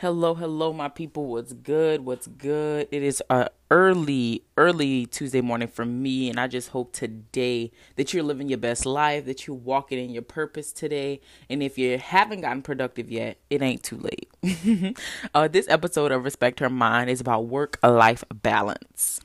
Hello, 0.00 0.34
hello, 0.34 0.74
my 0.74 0.90
people. 0.90 1.24
What's 1.24 1.54
good? 1.54 2.04
What's 2.04 2.26
good? 2.26 2.86
It 2.90 3.02
is 3.02 3.22
a 3.30 3.48
early, 3.70 4.44
early 4.58 5.06
Tuesday 5.06 5.40
morning 5.40 5.68
for 5.68 5.86
me, 5.86 6.28
and 6.28 6.38
I 6.38 6.48
just 6.48 6.68
hope 6.68 6.92
today 6.92 7.72
that 7.94 8.12
you're 8.12 8.22
living 8.22 8.50
your 8.50 8.58
best 8.58 8.84
life, 8.84 9.24
that 9.24 9.46
you're 9.46 9.56
walking 9.56 9.98
in 9.98 10.10
your 10.10 10.20
purpose 10.20 10.70
today, 10.70 11.22
and 11.48 11.62
if 11.62 11.78
you 11.78 11.96
haven't 11.96 12.42
gotten 12.42 12.60
productive 12.60 13.10
yet, 13.10 13.38
it 13.48 13.62
ain't 13.62 13.82
too 13.82 13.96
late. 13.96 14.98
uh, 15.34 15.48
this 15.48 15.66
episode 15.70 16.12
of 16.12 16.24
Respect 16.24 16.60
Her 16.60 16.68
Mind 16.68 17.08
is 17.08 17.22
about 17.22 17.46
work-life 17.46 18.22
balance. 18.34 19.22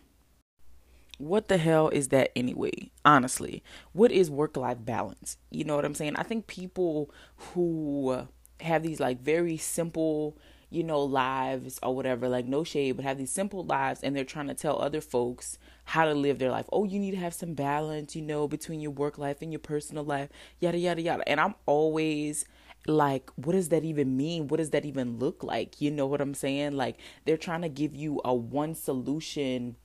What 1.18 1.50
the 1.50 1.58
hell 1.58 1.90
is 1.90 2.08
that 2.08 2.32
anyway? 2.34 2.92
Honestly, 3.04 3.62
what 3.92 4.14
is 4.14 4.32
work-life 4.32 4.78
balance? 4.86 5.36
You 5.50 5.66
know 5.66 5.76
what 5.76 5.84
I'm 5.84 5.96
saying? 5.96 6.16
I 6.16 6.24
think 6.24 6.48
people 6.48 7.12
who 7.36 8.26
have 8.62 8.84
these 8.84 9.00
like 9.00 9.22
very 9.22 9.58
simple 9.58 10.38
you 10.72 10.84
know, 10.84 11.02
lives 11.02 11.80
or 11.84 11.94
whatever, 11.94 12.28
like 12.30 12.48
no 12.48 12.64
shade, 12.64 12.94
but 12.94 13.06
have 13.06 13.18
these 13.18 13.32
simple 13.32 13.64
lives 13.66 14.02
and 14.02 14.16
they're 14.16 14.24
trying 14.24 14.48
to 14.48 14.54
tell 14.54 14.82
other 14.82 15.02
folks 15.02 15.60
how 15.84 16.06
to 16.06 16.14
live 16.14 16.40
their 16.40 16.50
life. 16.50 16.66
Oh, 16.72 16.86
you 16.86 16.98
need 16.98 17.12
to 17.12 17.18
have 17.18 17.34
some 17.34 17.54
balance, 17.54 18.16
you 18.16 18.22
know, 18.22 18.48
between 18.48 18.80
your 18.80 18.92
work 18.92 19.18
life 19.18 19.42
and 19.42 19.52
your 19.52 19.60
personal 19.60 20.06
life, 20.06 20.30
yada, 20.60 20.78
yada, 20.78 21.02
yada. 21.02 21.28
And 21.28 21.40
I'm 21.40 21.56
always 21.66 22.46
like, 22.88 23.30
what 23.36 23.54
does 23.54 23.70
that 23.70 23.84
even 23.84 24.16
mean? 24.16 24.48
What 24.48 24.58
does 24.58 24.72
that 24.72 24.86
even 24.86 25.20
look 25.20 25.44
like? 25.44 25.82
You 25.82 25.92
know 25.92 26.08
what 26.08 26.22
I'm 26.22 26.34
saying? 26.34 26.78
Like, 26.78 26.98
they're 27.26 27.38
trying 27.38 27.62
to 27.62 27.70
give 27.70 27.94
you 27.94 28.22
a 28.24 28.34
one 28.34 28.74
solution 28.74 29.76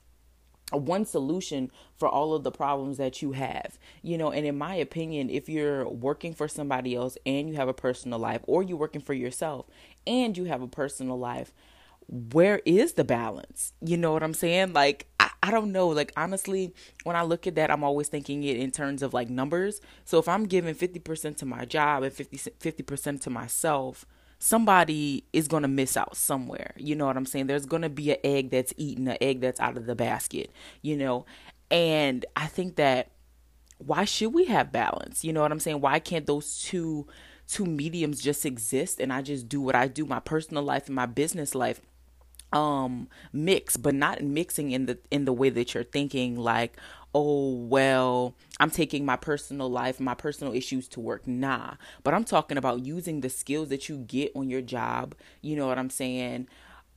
one 0.71 1.05
solution 1.05 1.71
for 1.97 2.09
all 2.09 2.33
of 2.33 2.43
the 2.43 2.51
problems 2.51 2.97
that 2.97 3.21
you 3.21 3.31
have. 3.33 3.77
You 4.01 4.17
know 4.17 4.31
and 4.31 4.45
in 4.45 4.57
my 4.57 4.75
opinion 4.75 5.29
if 5.29 5.47
you're 5.47 5.87
working 5.87 6.33
for 6.33 6.47
somebody 6.47 6.95
else 6.95 7.17
and 7.25 7.49
you 7.49 7.55
have 7.55 7.67
a 7.67 7.73
personal 7.73 8.19
life 8.19 8.41
or 8.47 8.63
you're 8.63 8.77
working 8.77 9.01
for 9.01 9.13
yourself 9.13 9.65
and 10.05 10.37
you 10.37 10.45
have 10.45 10.61
a 10.61 10.67
personal 10.67 11.17
life 11.17 11.53
where 12.09 12.61
is 12.65 12.93
the 12.93 13.03
balance? 13.03 13.73
You 13.81 13.97
know 13.97 14.13
what 14.13 14.23
i'm 14.23 14.33
saying? 14.33 14.73
Like 14.73 15.07
I, 15.43 15.51
don't 15.51 15.71
know. 15.71 15.87
Like 15.87 16.11
honestly 16.17 16.73
when 17.03 17.15
i 17.15 17.21
look 17.21 17.47
at 17.47 17.55
that 17.55 17.71
i'm 17.71 17.83
always 17.83 18.09
thinking 18.09 18.43
it 18.43 18.57
in 18.57 18.71
terms 18.71 19.01
of 19.01 19.13
like 19.13 19.29
numbers. 19.29 19.81
So 20.05 20.19
if 20.19 20.27
i'm 20.27 20.45
giving 20.45 20.75
50% 20.75 21.37
to 21.37 21.45
my 21.45 21.65
job 21.65 22.03
and 22.03 22.13
50 22.13 22.37
50% 22.37 23.21
to 23.21 23.29
myself 23.29 24.05
somebody 24.39 25.23
is 25.33 25.47
going 25.47 25.63
to 25.63 25.67
miss 25.67 25.97
out 25.97 26.15
somewhere. 26.15 26.73
You 26.77 26.95
know 26.95 27.05
what 27.05 27.17
I'm 27.17 27.25
saying? 27.25 27.47
There's 27.47 27.65
going 27.65 27.81
to 27.81 27.89
be 27.89 28.11
an 28.11 28.17
egg 28.23 28.49
that's 28.51 28.73
eaten, 28.77 29.07
an 29.07 29.17
egg 29.21 29.41
that's 29.41 29.59
out 29.59 29.77
of 29.77 29.85
the 29.85 29.95
basket, 29.95 30.51
you 30.81 30.95
know? 30.95 31.25
And 31.71 32.25
I 32.35 32.47
think 32.47 32.75
that 32.75 33.11
why 33.79 34.05
should 34.05 34.33
we 34.33 34.45
have 34.45 34.71
balance? 34.71 35.23
You 35.23 35.33
know 35.33 35.41
what 35.41 35.51
I'm 35.51 35.59
saying? 35.59 35.81
Why 35.81 35.99
can't 35.99 36.25
those 36.25 36.61
two 36.61 37.07
two 37.47 37.65
mediums 37.65 38.21
just 38.21 38.45
exist 38.45 38.99
and 38.99 39.13
I 39.13 39.21
just 39.21 39.47
do 39.47 39.61
what 39.61 39.75
I 39.75 39.87
do, 39.87 40.05
my 40.05 40.19
personal 40.19 40.63
life 40.63 40.87
and 40.87 40.95
my 40.95 41.05
business 41.05 41.55
life? 41.55 41.81
um 42.53 43.09
mix 43.33 43.75
but 43.75 43.93
not 43.93 44.21
mixing 44.21 44.71
in 44.71 44.85
the 44.85 44.97
in 45.11 45.25
the 45.25 45.33
way 45.33 45.49
that 45.49 45.73
you're 45.73 45.83
thinking 45.83 46.37
like 46.37 46.77
oh, 47.13 47.53
well, 47.53 48.35
I'm 48.59 48.69
taking 48.69 49.05
my 49.05 49.15
personal 49.15 49.69
life, 49.69 49.99
my 49.99 50.13
personal 50.13 50.53
issues 50.53 50.87
to 50.89 50.99
work. 50.99 51.27
Nah, 51.27 51.75
but 52.03 52.13
I'm 52.13 52.23
talking 52.23 52.57
about 52.57 52.85
using 52.85 53.21
the 53.21 53.29
skills 53.29 53.69
that 53.69 53.89
you 53.89 53.97
get 53.97 54.31
on 54.35 54.49
your 54.49 54.61
job. 54.61 55.15
You 55.41 55.55
know 55.55 55.67
what 55.67 55.79
I'm 55.79 55.89
saying? 55.89 56.47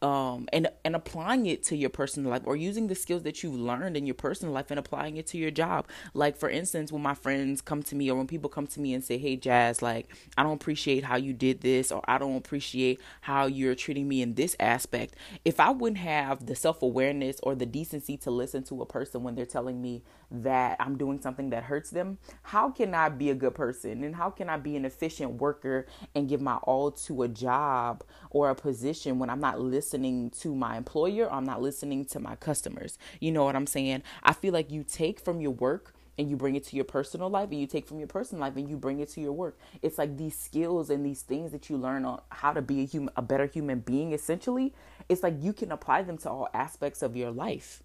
Um, 0.02 0.48
and 0.52 0.68
and 0.84 0.96
applying 0.96 1.46
it 1.46 1.62
to 1.64 1.76
your 1.76 1.90
personal 1.90 2.30
life 2.30 2.42
or 2.44 2.56
using 2.56 2.86
the 2.86 2.94
skills 2.94 3.22
that 3.24 3.42
you've 3.42 3.54
learned 3.54 3.96
in 3.96 4.06
your 4.06 4.14
personal 4.14 4.52
life 4.54 4.70
and 4.70 4.78
applying 4.78 5.16
it 5.16 5.26
to 5.28 5.38
your 5.38 5.50
job. 5.50 5.86
Like 6.14 6.36
for 6.36 6.48
instance, 6.48 6.90
when 6.90 7.02
my 7.02 7.14
friends 7.14 7.60
come 7.60 7.82
to 7.84 7.94
me 7.94 8.10
or 8.10 8.16
when 8.16 8.26
people 8.26 8.48
come 8.48 8.66
to 8.68 8.80
me 8.80 8.94
and 8.94 9.04
say, 9.04 9.18
"Hey, 9.18 9.36
Jazz, 9.36 9.82
like 9.82 10.14
I 10.38 10.42
don't 10.42 10.54
appreciate 10.54 11.04
how 11.04 11.16
you 11.16 11.32
did 11.32 11.60
this 11.60 11.92
or 11.92 12.02
I 12.08 12.18
don't 12.18 12.36
appreciate 12.36 13.00
how 13.20 13.46
you're 13.46 13.74
treating 13.74 14.08
me 14.08 14.22
in 14.22 14.34
this 14.34 14.56
aspect." 14.58 15.14
If 15.44 15.60
I 15.60 15.70
wouldn't 15.70 15.98
have 15.98 16.46
the 16.46 16.54
self-awareness 16.54 17.40
or 17.42 17.54
the 17.54 17.66
decency 17.66 18.16
to 18.18 18.30
listen 18.30 18.62
to 18.64 18.80
a 18.82 18.86
person 18.86 19.22
when 19.22 19.34
they're 19.34 19.46
telling 19.46 19.82
me 19.82 20.02
that 20.30 20.76
I'm 20.80 20.96
doing 20.96 21.20
something 21.20 21.50
that 21.50 21.64
hurts 21.64 21.90
them, 21.90 22.18
how 22.42 22.70
can 22.70 22.94
I 22.94 23.08
be 23.08 23.30
a 23.30 23.34
good 23.34 23.54
person 23.54 24.04
and 24.04 24.14
how 24.14 24.30
can 24.30 24.48
I 24.48 24.56
be 24.56 24.76
an 24.76 24.84
efficient 24.84 25.32
worker 25.40 25.86
and 26.14 26.28
give 26.28 26.40
my 26.40 26.56
all 26.56 26.92
to 26.92 27.22
a 27.22 27.28
job 27.28 28.04
or 28.30 28.50
a 28.50 28.54
position 28.54 29.18
when 29.18 29.28
I'm 29.28 29.40
not 29.40 29.60
listening 29.60 29.89
listening 29.90 30.30
to 30.30 30.54
my 30.54 30.76
employer, 30.76 31.28
I'm 31.32 31.42
not 31.42 31.60
listening 31.60 32.04
to 32.06 32.20
my 32.20 32.36
customers. 32.36 32.96
You 33.18 33.32
know 33.32 33.42
what 33.42 33.56
I'm 33.56 33.66
saying? 33.66 34.04
I 34.22 34.32
feel 34.32 34.52
like 34.52 34.70
you 34.70 34.84
take 34.84 35.18
from 35.18 35.40
your 35.40 35.50
work 35.50 35.96
and 36.16 36.30
you 36.30 36.36
bring 36.36 36.54
it 36.54 36.62
to 36.66 36.76
your 36.76 36.84
personal 36.84 37.28
life 37.28 37.50
and 37.50 37.60
you 37.60 37.66
take 37.66 37.88
from 37.88 37.98
your 37.98 38.06
personal 38.06 38.40
life 38.40 38.54
and 38.56 38.68
you 38.68 38.76
bring 38.76 39.00
it 39.00 39.08
to 39.10 39.20
your 39.20 39.32
work. 39.32 39.58
It's 39.82 39.98
like 39.98 40.16
these 40.16 40.38
skills 40.38 40.90
and 40.90 41.04
these 41.04 41.22
things 41.22 41.50
that 41.50 41.68
you 41.68 41.76
learn 41.76 42.04
on 42.04 42.20
how 42.28 42.52
to 42.52 42.62
be 42.62 42.82
a 42.82 42.84
human 42.84 43.12
a 43.16 43.22
better 43.22 43.46
human 43.46 43.80
being 43.80 44.12
essentially. 44.12 44.72
It's 45.08 45.24
like 45.24 45.34
you 45.40 45.52
can 45.52 45.72
apply 45.72 46.02
them 46.02 46.18
to 46.18 46.30
all 46.30 46.48
aspects 46.54 47.02
of 47.02 47.16
your 47.16 47.32
life. 47.32 47.82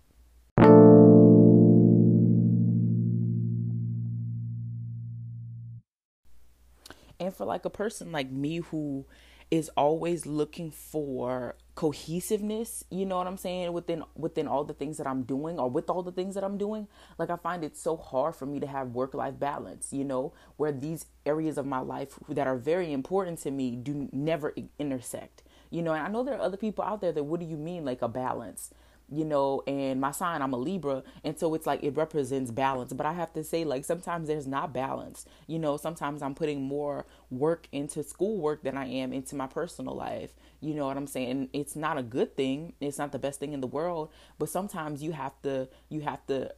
And 7.20 7.34
for 7.34 7.46
like 7.46 7.66
a 7.66 7.72
person 7.72 8.12
like 8.12 8.30
me 8.30 8.58
who 8.58 9.06
is 9.52 9.70
always 9.78 10.26
looking 10.26 10.72
for 10.72 11.56
cohesiveness 11.76 12.86
you 12.90 13.06
know 13.06 13.18
what 13.18 13.28
i'm 13.28 13.38
saying 13.38 13.72
within 13.74 14.04
within 14.16 14.48
all 14.48 14.64
the 14.64 14.74
things 14.74 14.98
that 14.98 15.06
i'm 15.06 15.24
doing 15.24 15.60
or 15.60 15.70
with 15.70 15.90
all 15.90 16.02
the 16.02 16.12
things 16.12 16.36
that 16.36 16.44
i'm 16.44 16.58
doing. 16.58 16.88
Like 17.18 17.30
i 17.30 17.36
find 17.36 17.64
it 17.64 17.78
so 17.78 17.98
hard 17.98 18.36
for 18.36 18.46
me 18.46 18.60
to 18.60 18.68
have 18.68 18.90
work 18.90 19.14
life 19.14 19.40
balance 19.40 19.92
you 19.92 20.04
know 20.04 20.34
where 20.58 20.72
these 20.72 21.06
areas 21.26 21.58
of 21.58 21.66
my 21.66 21.80
life 21.80 22.18
that 22.30 22.48
are 22.48 22.58
very 22.58 22.94
important 22.94 23.40
to 23.40 23.52
me 23.52 23.76
do 23.76 24.10
never 24.12 24.54
intersect 24.80 25.44
you 25.70 25.82
know. 25.82 25.94
And 25.94 26.06
i 26.06 26.10
know 26.10 26.24
there 26.24 26.36
are 26.36 26.42
other 26.42 26.58
people 26.58 26.84
out 26.84 27.02
there 27.02 27.12
that 27.12 27.24
what 27.24 27.40
do 27.40 27.46
you 27.46 27.58
mean 27.58 27.84
like 27.86 28.02
a 28.02 28.08
balance 28.08 28.72
you 29.10 29.24
know, 29.26 29.62
and 29.68 30.02
my 30.02 30.12
sign, 30.12 30.42
I'm 30.42 30.54
a 30.54 30.58
Libra. 30.58 31.04
And 31.24 31.38
so 31.38 31.54
it's 31.54 31.68
like 31.68 31.84
it 31.84 31.96
represents 31.96 32.52
balance. 32.52 32.94
But 32.94 33.06
I 33.06 33.14
have 33.14 33.34
to 33.34 33.44
say, 33.44 33.64
like, 33.64 33.86
sometimes 33.86 34.28
there's 34.28 34.48
not 34.48 34.74
balance. 34.74 35.26
You 35.48 35.60
know, 35.60 35.78
sometimes 35.78 36.22
I'm 36.22 36.36
putting 36.36 36.62
more 36.62 37.06
work 37.30 37.68
into 37.72 38.04
schoolwork 38.04 38.64
than 38.64 38.78
I 38.78 38.88
am 38.88 39.14
into 39.14 39.36
my 39.36 39.48
personal 39.48 39.96
life. 39.96 40.32
You 40.60 40.74
know 40.74 40.88
what 40.88 40.98
I'm 40.98 41.08
saying? 41.08 41.50
It's 41.54 41.76
not 41.76 41.98
a 41.98 42.04
good 42.04 42.36
thing. 42.36 42.74
It's 42.80 42.98
not 42.98 43.12
the 43.12 43.20
best 43.20 43.40
thing 43.40 43.54
in 43.54 43.62
the 43.62 43.68
world. 43.68 44.12
But 44.40 44.50
sometimes 44.50 45.04
you 45.04 45.12
have 45.12 45.40
to, 45.44 45.70
you 45.90 46.02
have 46.02 46.26
to 46.28 46.54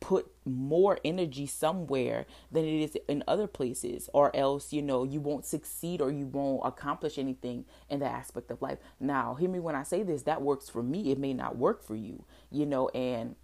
put 0.00 0.30
more 0.44 0.98
energy 1.04 1.46
somewhere 1.46 2.26
than 2.50 2.64
it 2.64 2.82
is 2.82 2.96
in 3.08 3.24
other 3.26 3.46
places 3.46 4.08
or 4.12 4.34
else 4.34 4.72
you 4.72 4.80
know 4.80 5.04
you 5.04 5.20
won't 5.20 5.44
succeed 5.44 6.00
or 6.00 6.10
you 6.10 6.26
won't 6.26 6.60
accomplish 6.64 7.18
anything 7.18 7.64
in 7.88 8.00
that 8.00 8.12
aspect 8.12 8.50
of 8.50 8.62
life. 8.62 8.78
Now 9.00 9.34
hear 9.34 9.48
me 9.48 9.58
when 9.58 9.74
i 9.74 9.82
say 9.82 10.02
this 10.02 10.22
that 10.22 10.42
works 10.42 10.68
for 10.68 10.82
me 10.82 11.10
it 11.10 11.18
may 11.18 11.34
not 11.34 11.56
work 11.56 11.82
for 11.82 11.96
you 11.96 12.24
you 12.50 12.66
know 12.66 12.88
and 12.90 13.36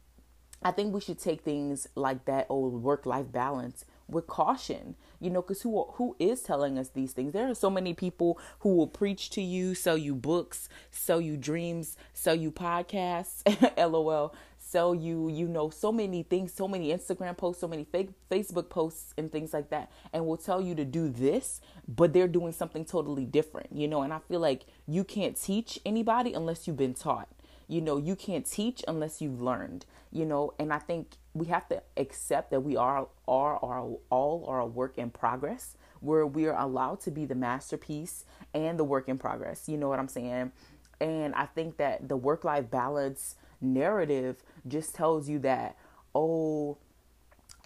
i 0.62 0.70
think 0.70 0.94
we 0.94 1.00
should 1.00 1.18
take 1.18 1.42
things 1.42 1.88
like 1.94 2.24
that 2.24 2.46
old 2.48 2.82
work 2.82 3.06
life 3.06 3.30
balance 3.30 3.84
with 4.08 4.26
caution 4.26 4.94
you 5.24 5.30
know 5.30 5.40
because 5.40 5.62
who 5.62 5.84
who 5.94 6.14
is 6.18 6.42
telling 6.42 6.78
us 6.78 6.90
these 6.90 7.12
things? 7.12 7.32
There 7.32 7.48
are 7.48 7.54
so 7.54 7.70
many 7.70 7.94
people 7.94 8.38
who 8.60 8.76
will 8.76 8.86
preach 8.86 9.30
to 9.30 9.40
you 9.40 9.74
sell 9.74 9.96
you 9.96 10.14
books 10.14 10.68
sell 10.90 11.20
you 11.20 11.36
dreams 11.36 11.96
sell 12.12 12.34
you 12.34 12.50
podcasts 12.50 13.42
lol 13.78 14.34
sell 14.74 14.92
you, 14.92 15.28
you 15.28 15.46
know, 15.46 15.70
so 15.70 15.92
many 15.92 16.24
things, 16.24 16.52
so 16.52 16.66
many 16.66 16.88
Instagram 16.92 17.36
posts, 17.36 17.60
so 17.60 17.68
many 17.68 17.84
fake 17.84 18.08
Facebook 18.28 18.68
posts 18.68 19.14
and 19.16 19.30
things 19.30 19.52
like 19.54 19.70
that, 19.70 19.88
and 20.12 20.26
will 20.26 20.36
tell 20.36 20.60
you 20.60 20.74
to 20.74 20.84
do 20.84 21.08
this, 21.08 21.60
but 21.86 22.12
they're 22.12 22.26
doing 22.26 22.50
something 22.50 22.84
totally 22.84 23.24
different, 23.24 23.68
you 23.72 23.86
know. 23.86 24.02
And 24.02 24.12
I 24.12 24.18
feel 24.18 24.40
like 24.40 24.64
you 24.88 25.04
can't 25.04 25.40
teach 25.40 25.78
anybody 25.86 26.32
unless 26.32 26.66
you've 26.66 26.76
been 26.76 26.92
taught. 26.92 27.28
You 27.68 27.82
know, 27.82 27.98
you 27.98 28.16
can't 28.16 28.44
teach 28.44 28.82
unless 28.88 29.22
you've 29.22 29.40
learned, 29.40 29.86
you 30.10 30.26
know, 30.26 30.54
and 30.58 30.72
I 30.72 30.80
think 30.80 31.18
we 31.34 31.46
have 31.46 31.68
to 31.68 31.80
accept 31.96 32.50
that 32.50 32.60
we 32.60 32.76
are 32.76 33.06
are, 33.28 33.64
are 33.64 33.86
all 34.10 34.44
are 34.48 34.58
a 34.58 34.66
work 34.66 34.98
in 34.98 35.10
progress 35.10 35.76
where 36.00 36.26
we 36.26 36.48
are 36.48 36.58
allowed 36.58 37.00
to 37.02 37.12
be 37.12 37.26
the 37.26 37.36
masterpiece 37.36 38.24
and 38.52 38.76
the 38.76 38.84
work 38.84 39.08
in 39.08 39.18
progress. 39.18 39.68
You 39.68 39.76
know 39.76 39.88
what 39.88 40.00
I'm 40.00 40.08
saying? 40.08 40.50
And 41.00 41.32
I 41.36 41.46
think 41.46 41.76
that 41.76 42.08
the 42.08 42.16
work 42.16 42.42
life 42.42 42.72
balance 42.72 43.36
narrative 43.64 44.36
just 44.66 44.94
tells 44.94 45.28
you 45.28 45.38
that, 45.40 45.76
oh, 46.14 46.78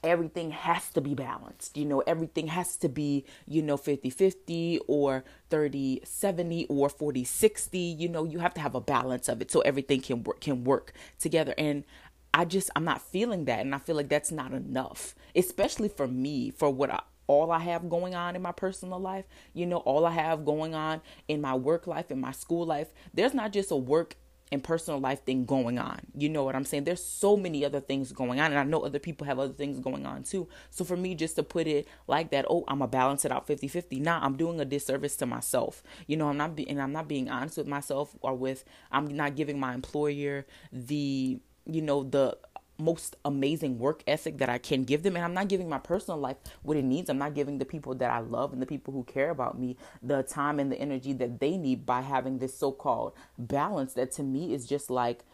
everything 0.02 0.50
has 0.52 0.90
to 0.90 1.00
be 1.00 1.14
balanced. 1.14 1.76
You 1.76 1.84
know, 1.84 2.00
everything 2.00 2.48
has 2.48 2.76
to 2.78 2.88
be, 2.88 3.24
you 3.46 3.62
know, 3.62 3.76
50 3.76 4.10
50 4.10 4.80
or 4.86 5.24
30 5.50 6.02
70 6.04 6.66
or 6.66 6.88
40 6.88 7.24
60. 7.24 7.78
You 7.78 8.08
know, 8.08 8.24
you 8.24 8.38
have 8.38 8.54
to 8.54 8.60
have 8.60 8.74
a 8.74 8.80
balance 8.80 9.28
of 9.28 9.40
it 9.42 9.50
so 9.50 9.60
everything 9.60 10.00
can 10.00 10.22
work, 10.22 10.40
can 10.40 10.64
work 10.64 10.92
together. 11.18 11.54
And 11.58 11.84
I 12.32 12.44
just, 12.44 12.70
I'm 12.76 12.84
not 12.84 13.02
feeling 13.02 13.46
that. 13.46 13.60
And 13.60 13.74
I 13.74 13.78
feel 13.78 13.96
like 13.96 14.08
that's 14.08 14.30
not 14.30 14.52
enough, 14.52 15.14
especially 15.34 15.88
for 15.88 16.06
me, 16.06 16.50
for 16.50 16.70
what 16.70 16.90
I, 16.90 17.00
all 17.26 17.50
I 17.50 17.58
have 17.58 17.88
going 17.90 18.14
on 18.14 18.36
in 18.36 18.42
my 18.42 18.52
personal 18.52 18.98
life, 18.98 19.26
you 19.52 19.66
know, 19.66 19.78
all 19.78 20.06
I 20.06 20.12
have 20.12 20.44
going 20.44 20.74
on 20.74 21.02
in 21.28 21.40
my 21.40 21.54
work 21.54 21.86
life, 21.86 22.10
in 22.10 22.20
my 22.20 22.32
school 22.32 22.64
life. 22.64 22.88
There's 23.12 23.34
not 23.34 23.52
just 23.52 23.70
a 23.70 23.76
work 23.76 24.16
and 24.50 24.62
personal 24.62 25.00
life 25.00 25.24
thing 25.24 25.44
going 25.44 25.78
on. 25.78 26.00
You 26.16 26.28
know 26.28 26.44
what 26.44 26.54
I'm 26.54 26.64
saying? 26.64 26.84
There's 26.84 27.04
so 27.04 27.36
many 27.36 27.64
other 27.64 27.80
things 27.80 28.12
going 28.12 28.40
on, 28.40 28.50
and 28.52 28.58
I 28.58 28.64
know 28.64 28.80
other 28.80 28.98
people 28.98 29.26
have 29.26 29.38
other 29.38 29.52
things 29.52 29.78
going 29.78 30.06
on 30.06 30.22
too. 30.22 30.48
So 30.70 30.84
for 30.84 30.96
me, 30.96 31.14
just 31.14 31.36
to 31.36 31.42
put 31.42 31.66
it 31.66 31.86
like 32.06 32.30
that, 32.30 32.46
oh, 32.48 32.64
I'm 32.68 32.78
gonna 32.78 32.88
balance 32.88 33.24
it 33.24 33.32
out 33.32 33.46
50 33.46 33.68
50. 33.68 34.00
Nah, 34.00 34.20
I'm 34.22 34.36
doing 34.36 34.60
a 34.60 34.64
disservice 34.64 35.16
to 35.16 35.26
myself. 35.26 35.82
You 36.06 36.16
know, 36.16 36.28
I'm 36.28 36.36
not 36.36 36.58
and 36.58 36.80
I'm 36.80 36.92
not 36.92 37.08
being 37.08 37.28
honest 37.28 37.58
with 37.58 37.66
myself 37.66 38.16
or 38.20 38.34
with, 38.34 38.64
I'm 38.90 39.06
not 39.08 39.36
giving 39.36 39.60
my 39.60 39.74
employer 39.74 40.46
the, 40.72 41.38
you 41.66 41.82
know, 41.82 42.02
the 42.02 42.38
most 42.78 43.16
amazing 43.24 43.78
work 43.78 44.02
ethic 44.06 44.38
that 44.38 44.48
I 44.48 44.58
can 44.58 44.84
give 44.84 45.02
them. 45.02 45.16
And 45.16 45.24
I'm 45.24 45.34
not 45.34 45.48
giving 45.48 45.68
my 45.68 45.78
personal 45.78 46.18
life 46.18 46.36
what 46.62 46.76
it 46.76 46.84
needs. 46.84 47.10
I'm 47.10 47.18
not 47.18 47.34
giving 47.34 47.58
the 47.58 47.64
people 47.64 47.94
that 47.96 48.10
I 48.10 48.20
love 48.20 48.52
and 48.52 48.62
the 48.62 48.66
people 48.66 48.94
who 48.94 49.04
care 49.04 49.30
about 49.30 49.58
me 49.58 49.76
the 50.02 50.22
time 50.22 50.60
and 50.60 50.70
the 50.70 50.78
energy 50.78 51.12
that 51.14 51.40
they 51.40 51.56
need 51.56 51.84
by 51.84 52.02
having 52.02 52.38
this 52.38 52.56
so 52.56 52.70
called 52.70 53.14
balance 53.36 53.94
that 53.94 54.12
to 54.12 54.22
me 54.22 54.54
is 54.54 54.66
just 54.66 54.90
like 54.90 55.24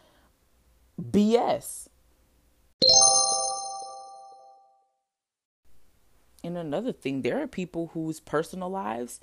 BS. 0.99 1.87
And 6.43 6.57
another 6.57 6.91
thing, 6.91 7.21
there 7.21 7.41
are 7.41 7.47
people 7.47 7.91
whose 7.93 8.19
personal 8.19 8.69
lives 8.69 9.19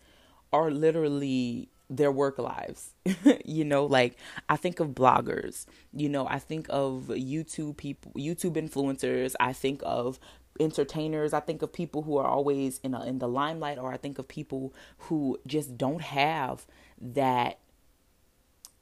are 0.53 0.71
literally 0.71 1.69
their 1.97 2.11
work 2.11 2.39
lives. 2.39 2.95
you 3.45 3.65
know, 3.65 3.85
like 3.85 4.17
I 4.49 4.57
think 4.57 4.81
of 4.81 4.89
bloggers, 4.89 5.67
you 5.93 6.09
know, 6.09 6.27
I 6.27 6.39
think 6.39 6.67
of 6.71 7.05
YouTube 7.09 7.77
people, 7.77 8.13
YouTube 8.17 8.55
influencers, 8.55 9.35
I 9.39 9.53
think 9.53 9.81
of 9.85 10.19
entertainers, 10.59 11.33
I 11.33 11.41
think 11.41 11.63
of 11.63 11.73
people 11.73 12.03
who 12.03 12.17
are 12.17 12.27
always 12.27 12.79
in 12.83 12.95
a, 12.95 13.05
in 13.05 13.19
the 13.19 13.29
limelight 13.29 13.79
or 13.79 13.93
I 13.93 13.97
think 13.97 14.19
of 14.19 14.29
people 14.29 14.75
who 14.99 15.39
just 15.47 15.77
don't 15.77 16.03
have 16.03 16.67
that 17.01 17.59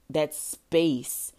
that 0.09 0.35
space 0.35 1.33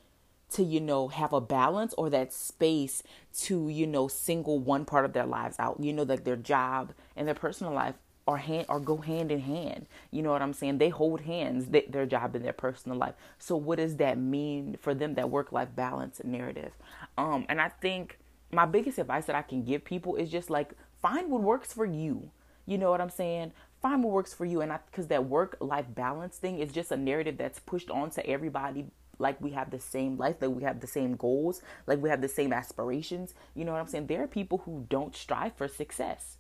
to 0.50 0.64
you 0.64 0.80
know 0.80 1.08
have 1.10 1.34
a 1.34 1.42
balance 1.42 1.94
or 1.98 2.10
that 2.10 2.34
space 2.34 3.04
to 3.34 3.70
you 3.70 3.88
know 3.88 4.08
single 4.08 4.60
one 4.60 4.84
part 4.86 5.06
of 5.06 5.14
their 5.14 5.26
lives 5.26 5.56
out. 5.60 5.78
You 5.80 5.94
know 5.94 6.04
like 6.04 6.26
their 6.26 6.36
job 6.36 6.94
and 7.16 7.28
their 7.28 7.36
personal 7.36 7.74
life 7.74 7.96
or 8.32 8.38
hand 8.38 8.66
go 8.86 8.98
hand 8.98 9.30
in 9.30 9.42
hand. 9.42 9.88
You 10.10 10.22
know 10.22 10.32
what 10.32 10.42
I'm 10.42 10.54
saying? 10.54 10.78
They 10.78 10.88
hold 10.88 11.22
hands, 11.22 11.68
they, 11.68 11.82
their 11.82 12.06
job 12.06 12.34
and 12.34 12.46
their 12.46 12.54
personal 12.54 12.98
life. 12.98 13.16
So 13.38 13.58
what 13.58 13.78
does 13.78 13.98
that 13.98 14.18
mean 14.18 14.78
for 14.80 14.94
them? 14.94 15.16
That 15.16 15.30
work 15.30 15.52
life 15.52 15.76
balance 15.76 16.22
narrative. 16.24 16.78
Um, 17.18 17.46
and 17.50 17.60
I 17.60 17.68
think 17.68 18.20
my 18.50 18.66
biggest 18.66 18.98
advice 18.98 19.26
that 19.26 19.36
I 19.36 19.42
can 19.42 19.66
give 19.66 19.84
people 19.84 20.16
is 20.16 20.30
just 20.30 20.50
like 20.50 20.72
find 21.02 21.30
what 21.30 21.42
works 21.42 21.74
for 21.74 21.86
you. 21.86 22.32
You 22.66 22.78
know 22.78 22.90
what 22.90 23.02
I'm 23.02 23.10
saying? 23.10 23.52
Find 23.82 24.02
what 24.02 24.14
works 24.14 24.34
for 24.34 24.46
you, 24.46 24.62
and 24.62 24.72
because 24.90 25.08
that 25.08 25.26
work 25.26 25.58
life 25.60 25.88
balance 25.94 26.38
thing 26.38 26.60
is 26.60 26.72
just 26.72 26.92
a 26.92 26.98
narrative 26.98 27.38
that's 27.38 27.60
pushed 27.60 27.90
onto 27.90 28.22
everybody 28.22 28.86
like 29.18 29.42
we 29.42 29.52
have 29.52 29.72
the 29.72 29.80
same 29.80 30.18
life, 30.18 30.38
like 30.40 30.52
we 30.52 30.64
have 30.64 30.80
the 30.80 30.88
same 30.88 31.16
goals, 31.16 31.62
like 31.86 32.02
we 32.02 32.10
have 32.10 32.22
the 32.22 32.28
same 32.28 32.54
aspirations. 32.54 33.34
You 33.56 33.66
know 33.66 33.74
what 33.74 33.82
I'm 33.82 33.88
saying? 33.88 34.08
There 34.08 34.24
are 34.24 34.28
people 34.28 34.60
who 34.60 34.86
don't 34.90 35.16
strive 35.16 35.54
for 35.54 35.68
success. 35.68 36.38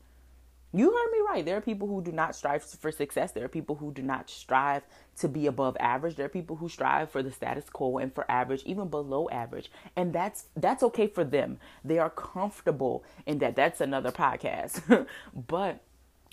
You 0.74 0.92
heard 0.92 1.12
me 1.12 1.20
right. 1.28 1.46
There 1.46 1.58
are 1.58 1.62
people 1.62 1.88
who 1.88 2.02
do 2.02 2.12
not 2.12 2.36
strive 2.36 2.64
for 2.64 2.92
success. 2.92 3.34
There 3.34 3.44
are 3.44 3.50
people 3.50 3.76
who 3.76 3.92
do 3.92 4.02
not 4.02 4.30
strive 4.30 4.84
to 5.20 5.28
be 5.28 5.48
above 5.48 5.76
average. 5.80 6.16
There 6.16 6.26
are 6.26 6.30
people 6.30 6.56
who 6.56 6.70
strive 6.70 7.12
for 7.12 7.22
the 7.22 7.32
status 7.32 7.70
quo 7.70 7.98
and 7.98 8.14
for 8.14 8.30
average, 8.32 8.64
even 8.64 8.88
below 8.88 9.28
average. 9.30 9.70
And 9.96 10.14
that's 10.14 10.46
that's 10.56 10.84
okay 10.84 11.08
for 11.08 11.26
them. 11.26 11.60
They 11.84 12.00
are 12.00 12.10
comfortable 12.10 13.04
in 13.26 13.40
that. 13.40 13.56
That's 13.56 13.82
another 13.82 14.12
podcast. 14.12 15.08
but 15.48 15.82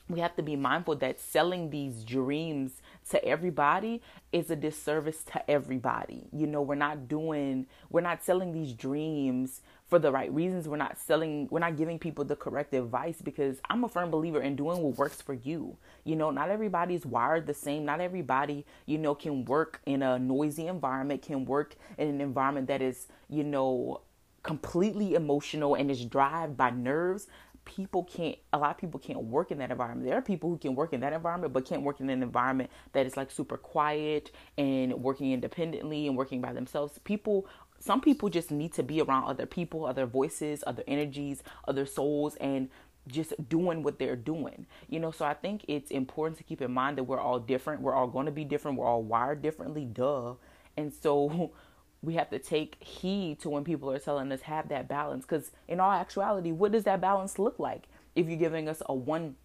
we 0.08 0.20
have 0.20 0.37
to 0.37 0.43
be 0.43 0.56
mindful 0.56 0.96
that 0.96 1.20
selling 1.20 1.70
these 1.70 2.05
dreams 2.05 2.81
to 3.08 3.25
everybody 3.25 4.02
is 4.32 4.50
a 4.50 4.56
disservice 4.56 5.22
to 5.25 5.50
everybody. 5.50 6.28
You 6.32 6.46
know, 6.46 6.62
we're 6.62 6.75
not 6.75 7.08
doing, 7.08 7.66
we're 7.90 8.00
not 8.00 8.25
selling 8.25 8.52
these 8.52 8.72
dreams 8.72 9.62
for 9.88 9.99
the 9.99 10.12
right 10.12 10.32
reasons. 10.32 10.69
We're 10.69 10.76
not 10.76 10.99
selling, 10.99 11.49
we're 11.50 11.60
not 11.60 11.76
giving 11.76 11.99
people 11.99 12.25
the 12.25 12.37
correct 12.37 12.75
advice 12.75 13.20
because 13.22 13.60
I'm 13.70 13.84
a 13.84 13.88
firm 13.88 14.10
believer 14.10 14.40
in 14.40 14.56
doing 14.56 14.82
what 14.82 14.99
works 14.99 15.22
for 15.22 15.34
you. 15.34 15.76
You 16.05 16.16
know, 16.16 16.31
not 16.31 16.50
everybody's 16.50 17.06
wired 17.06 17.46
the 17.46 17.55
same. 17.55 17.84
Not 17.84 18.00
everybody, 18.00 18.66
you 18.87 18.99
know, 18.99 19.14
can 19.14 19.44
work 19.44 19.81
in 19.87 20.02
a 20.02 20.19
noisy 20.19 20.66
environment, 20.66 21.22
can 21.22 21.44
work 21.44 21.76
in 21.96 22.08
an 22.08 22.20
environment 22.20 22.69
that 22.69 22.82
is, 22.82 23.08
you 23.28 23.44
know, 23.44 24.02
completely 24.43 25.14
emotional 25.14 25.75
and 25.75 25.90
is 25.90 26.05
driven 26.05 26.55
by 26.55 26.70
nerves 26.70 27.26
people 27.69 28.05
can't 28.05 28.37
a 28.53 28.59
lot 28.59 28.70
of 28.70 28.79
people 28.79 28.99
can't 28.99 29.23
work 29.25 29.50
in 29.50 29.59
that 29.59 29.70
environment. 29.70 30.09
There 30.09 30.17
are 30.19 30.23
people 30.23 30.50
who 30.50 30.59
can 30.59 30.75
work 30.75 30.93
in 30.93 31.00
that 31.00 31.12
environment 31.12 31.53
but 31.53 31.65
can't 31.65 31.82
work 31.82 32.00
in 32.00 32.11
an 32.11 32.23
environment 32.23 32.70
that 32.93 33.06
is 33.06 33.17
like 33.17 33.31
super 33.31 33.56
quiet 33.56 34.32
and 34.56 34.94
working 35.03 35.32
independently 35.32 36.06
and 36.06 36.17
working 36.17 36.41
by 36.41 36.53
themselves. 36.53 36.99
People 37.05 37.47
some 37.79 38.00
people 38.00 38.29
just 38.29 38.50
need 38.50 38.73
to 38.73 38.82
be 38.82 39.00
around 39.00 39.25
other 39.25 39.47
people 39.47 39.87
other 39.87 40.06
voices 40.06 40.65
other 40.67 40.82
energies 40.88 41.43
other 41.69 41.87
souls 41.87 42.35
and 42.37 42.69
just 43.06 43.32
doing 43.49 43.82
what 43.82 43.99
they're 43.99 44.17
doing. 44.17 44.67
You 44.88 45.00
know 45.00 45.11
so 45.11 45.25
i 45.25 45.35
think 45.35 45.65
it's 45.69 45.91
important 45.91 46.38
to 46.38 46.44
keep 46.44 46.62
in 46.62 46.73
mind 46.73 46.99
that 46.99 47.05
we're 47.05 47.20
all 47.20 47.38
different. 47.38 47.82
We're 47.82 47.94
all 47.94 48.09
going 48.09 48.26
to 48.26 48.32
be 48.32 48.44
different. 48.44 48.79
We're 48.79 48.87
all 48.87 49.03
wired 49.03 49.43
differently 49.43 49.85
duh. 49.85 50.35
And 50.76 50.93
so 50.93 51.53
we 52.03 52.15
have 52.15 52.31
to 52.31 52.39
take 52.39 52.83
heed 52.83 53.41
to 53.41 53.50
when 53.50 53.65
people 53.65 53.91
are 53.91 53.99
telling 53.99 54.31
us 54.33 54.43
have 54.43 54.69
that 54.69 54.89
balance. 54.89 55.25
Because 55.25 55.50
in 55.67 55.81
all 55.81 55.93
actuality 55.93 56.53
what 56.53 56.73
does 56.73 56.85
that 56.85 57.00
balance 57.00 57.39
look 57.39 57.59
like 57.59 57.89
if 58.15 58.29
you're 58.29 58.37
giving 58.37 58.69
us 58.69 58.83
a 58.87 58.95
one 58.95 59.37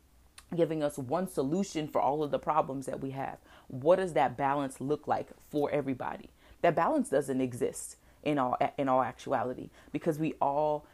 giving 0.55 0.83
us 0.83 0.97
one 0.99 1.27
solution 1.27 1.87
for 1.87 1.99
all 1.99 2.23
of 2.23 2.31
the 2.31 2.39
problems 2.39 2.85
that 2.85 3.01
we 3.01 3.11
have? 3.11 3.37
What 3.67 3.97
does 3.97 4.13
that 4.13 4.37
balance 4.37 4.79
look 4.79 5.07
like 5.07 5.29
for 5.49 5.71
everybody? 5.71 6.29
That 6.61 6.75
balance 6.75 7.09
doesn't 7.09 7.41
exist 7.41 7.97
in 8.23 8.37
all 8.37 8.57
in 8.77 8.87
all 8.87 9.01
actuality 9.01 9.69
because 9.91 10.17
we 10.19 10.35
all 10.41 10.85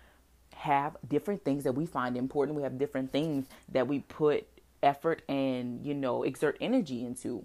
have 0.55 0.97
different 1.07 1.43
things 1.43 1.63
that 1.63 1.73
we 1.73 1.85
find 1.85 2.17
important. 2.17 2.55
We 2.55 2.63
have 2.63 2.77
different 2.77 3.11
things 3.11 3.45
that 3.71 3.87
we 3.87 3.99
put 3.99 4.47
effort 4.81 5.21
and 5.27 5.85
you 5.85 5.93
know 5.93 6.23
exert 6.23 6.57
energy 6.61 7.05
into 7.05 7.43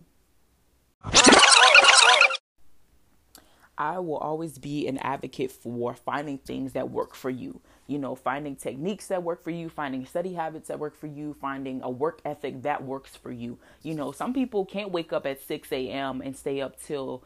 I 3.76 3.98
will 3.98 4.16
always 4.16 4.58
be 4.58 4.86
an 4.86 4.98
advocate 4.98 5.50
for 5.50 5.94
finding 5.94 6.38
things 6.38 6.72
that 6.72 6.90
work 6.90 7.14
for 7.14 7.30
you. 7.30 7.60
You 7.86 7.98
know, 7.98 8.14
finding 8.14 8.56
techniques 8.56 9.08
that 9.08 9.22
work 9.22 9.42
for 9.42 9.50
you, 9.50 9.68
finding 9.68 10.06
study 10.06 10.34
habits 10.34 10.68
that 10.68 10.78
work 10.78 10.96
for 10.96 11.06
you, 11.06 11.34
finding 11.40 11.82
a 11.82 11.90
work 11.90 12.20
ethic 12.24 12.62
that 12.62 12.84
works 12.84 13.16
for 13.16 13.30
you. 13.30 13.58
You 13.82 13.94
know, 13.94 14.12
some 14.12 14.32
people 14.32 14.64
can't 14.64 14.90
wake 14.90 15.12
up 15.12 15.26
at 15.26 15.42
6 15.42 15.70
a.m. 15.72 16.20
and 16.22 16.36
stay 16.36 16.60
up 16.60 16.80
till 16.80 17.24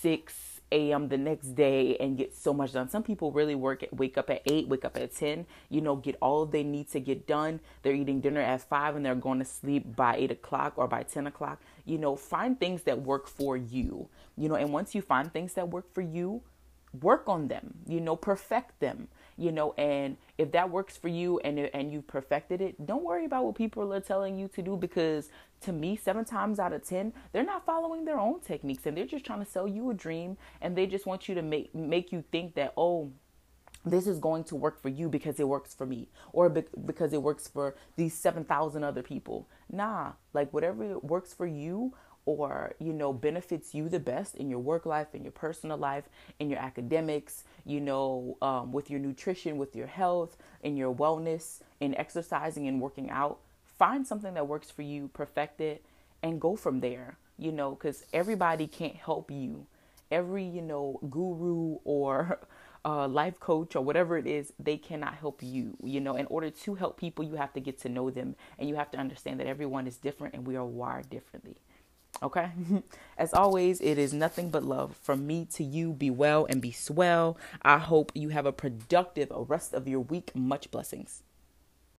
6 0.00 0.55
a.m. 0.72 1.08
the 1.08 1.16
next 1.16 1.54
day 1.54 1.96
and 1.98 2.16
get 2.16 2.36
so 2.36 2.52
much 2.52 2.72
done. 2.72 2.88
Some 2.88 3.02
people 3.02 3.32
really 3.32 3.54
work, 3.54 3.82
at, 3.82 3.92
wake 3.94 4.18
up 4.18 4.30
at 4.30 4.42
8, 4.46 4.68
wake 4.68 4.84
up 4.84 4.96
at 4.96 5.14
10, 5.14 5.46
you 5.68 5.80
know, 5.80 5.96
get 5.96 6.16
all 6.20 6.46
they 6.46 6.62
need 6.62 6.90
to 6.90 7.00
get 7.00 7.26
done. 7.26 7.60
They're 7.82 7.94
eating 7.94 8.20
dinner 8.20 8.40
at 8.40 8.62
5 8.62 8.96
and 8.96 9.06
they're 9.06 9.14
going 9.14 9.38
to 9.38 9.44
sleep 9.44 9.94
by 9.94 10.16
8 10.16 10.30
o'clock 10.32 10.74
or 10.76 10.88
by 10.88 11.02
10 11.02 11.26
o'clock. 11.26 11.60
You 11.84 11.98
know, 11.98 12.16
find 12.16 12.58
things 12.58 12.82
that 12.82 13.02
work 13.02 13.28
for 13.28 13.56
you, 13.56 14.08
you 14.36 14.48
know, 14.48 14.56
and 14.56 14.72
once 14.72 14.94
you 14.94 15.02
find 15.02 15.32
things 15.32 15.54
that 15.54 15.68
work 15.68 15.92
for 15.92 16.02
you, 16.02 16.42
work 17.00 17.28
on 17.28 17.48
them, 17.48 17.74
you 17.86 18.00
know, 18.00 18.16
perfect 18.16 18.80
them 18.80 19.08
you 19.36 19.52
know 19.52 19.72
and 19.74 20.16
if 20.38 20.52
that 20.52 20.70
works 20.70 20.96
for 20.96 21.08
you 21.08 21.38
and 21.40 21.58
and 21.58 21.92
you've 21.92 22.06
perfected 22.06 22.60
it 22.60 22.86
don't 22.86 23.04
worry 23.04 23.24
about 23.24 23.44
what 23.44 23.54
people 23.54 23.92
are 23.92 24.00
telling 24.00 24.38
you 24.38 24.48
to 24.48 24.62
do 24.62 24.76
because 24.76 25.30
to 25.60 25.72
me 25.72 25.96
7 25.96 26.24
times 26.24 26.58
out 26.58 26.72
of 26.72 26.84
10 26.84 27.12
they're 27.32 27.44
not 27.44 27.64
following 27.64 28.04
their 28.04 28.18
own 28.18 28.40
techniques 28.40 28.86
and 28.86 28.96
they're 28.96 29.06
just 29.06 29.24
trying 29.24 29.44
to 29.44 29.50
sell 29.50 29.68
you 29.68 29.90
a 29.90 29.94
dream 29.94 30.36
and 30.60 30.76
they 30.76 30.86
just 30.86 31.06
want 31.06 31.28
you 31.28 31.34
to 31.34 31.42
make 31.42 31.74
make 31.74 32.12
you 32.12 32.24
think 32.30 32.54
that 32.54 32.72
oh 32.76 33.12
this 33.86 34.06
is 34.06 34.18
going 34.18 34.42
to 34.44 34.56
work 34.56 34.82
for 34.82 34.88
you 34.88 35.08
because 35.08 35.38
it 35.38 35.46
works 35.46 35.72
for 35.72 35.86
me 35.86 36.08
or 36.32 36.48
because 36.50 37.12
it 37.12 37.22
works 37.22 37.46
for 37.46 37.76
these 37.94 38.14
7,000 38.14 38.82
other 38.82 39.02
people. 39.02 39.48
Nah, 39.70 40.12
like 40.34 40.52
whatever 40.52 40.98
works 40.98 41.32
for 41.32 41.46
you 41.46 41.94
or 42.26 42.74
you 42.78 42.92
know 42.92 43.12
benefits 43.12 43.74
you 43.74 43.88
the 43.88 43.98
best 44.00 44.34
in 44.34 44.50
your 44.50 44.58
work 44.58 44.84
life 44.84 45.14
in 45.14 45.22
your 45.22 45.32
personal 45.32 45.78
life 45.78 46.04
in 46.38 46.50
your 46.50 46.58
academics 46.58 47.44
you 47.64 47.80
know 47.80 48.36
um, 48.42 48.72
with 48.72 48.90
your 48.90 49.00
nutrition 49.00 49.56
with 49.56 49.74
your 49.74 49.86
health 49.86 50.36
in 50.62 50.76
your 50.76 50.94
wellness 50.94 51.60
in 51.80 51.94
exercising 51.94 52.68
and 52.68 52.80
working 52.80 53.10
out 53.10 53.38
find 53.78 54.06
something 54.06 54.34
that 54.34 54.46
works 54.46 54.70
for 54.70 54.82
you 54.82 55.08
perfect 55.08 55.60
it 55.60 55.84
and 56.22 56.40
go 56.40 56.56
from 56.56 56.80
there 56.80 57.16
you 57.38 57.52
know 57.52 57.70
because 57.70 58.04
everybody 58.12 58.66
can't 58.66 58.96
help 58.96 59.30
you 59.30 59.66
every 60.10 60.44
you 60.44 60.62
know 60.62 61.00
guru 61.10 61.78
or 61.84 62.38
uh, 62.86 63.08
life 63.08 63.40
coach 63.40 63.74
or 63.74 63.82
whatever 63.82 64.16
it 64.16 64.26
is, 64.28 64.52
they 64.60 64.76
cannot 64.76 65.14
help 65.14 65.42
you. 65.42 65.76
You 65.82 66.00
know, 66.00 66.14
in 66.14 66.26
order 66.26 66.50
to 66.50 66.74
help 66.76 66.98
people, 66.98 67.24
you 67.24 67.34
have 67.34 67.52
to 67.54 67.60
get 67.60 67.80
to 67.80 67.88
know 67.88 68.10
them 68.10 68.36
and 68.58 68.68
you 68.68 68.76
have 68.76 68.92
to 68.92 68.98
understand 68.98 69.40
that 69.40 69.48
everyone 69.48 69.88
is 69.88 69.96
different 69.96 70.34
and 70.34 70.46
we 70.46 70.54
are 70.56 70.64
wired 70.64 71.10
differently. 71.10 71.56
Okay. 72.22 72.50
As 73.18 73.34
always, 73.34 73.80
it 73.80 73.98
is 73.98 74.12
nothing 74.12 74.50
but 74.50 74.64
love 74.64 74.96
from 75.02 75.26
me 75.26 75.46
to 75.52 75.64
you. 75.64 75.92
Be 75.92 76.10
well 76.10 76.46
and 76.48 76.62
be 76.62 76.72
swell. 76.72 77.36
I 77.62 77.78
hope 77.78 78.12
you 78.14 78.30
have 78.30 78.46
a 78.46 78.52
productive 78.52 79.28
rest 79.30 79.74
of 79.74 79.86
your 79.86 80.00
week. 80.00 80.34
Much 80.34 80.70
blessings. 80.70 81.22